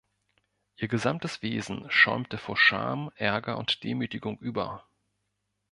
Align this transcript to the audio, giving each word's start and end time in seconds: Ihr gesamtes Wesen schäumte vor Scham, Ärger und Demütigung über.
Ihr 0.77 0.87
gesamtes 0.87 1.43
Wesen 1.43 1.85
schäumte 1.91 2.39
vor 2.39 2.57
Scham, 2.57 3.11
Ärger 3.17 3.59
und 3.59 3.83
Demütigung 3.83 4.39
über. 4.39 4.83